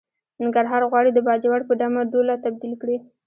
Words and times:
ننګرهار 0.41 0.81
غواړي 0.91 1.11
د 1.13 1.19
باجوړ 1.27 1.59
په 1.67 1.73
ډمه 1.79 2.01
ډوله 2.11 2.35
تبديل 2.45 2.73
کړي. 2.81 2.97